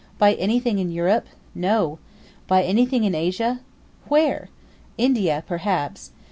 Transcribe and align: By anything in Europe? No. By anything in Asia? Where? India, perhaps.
By 0.17 0.33
anything 0.33 0.79
in 0.79 0.89
Europe? 0.91 1.27
No. 1.53 1.99
By 2.47 2.63
anything 2.63 3.03
in 3.03 3.13
Asia? 3.13 3.59
Where? 4.07 4.49
India, 4.97 5.43
perhaps. 5.45 6.09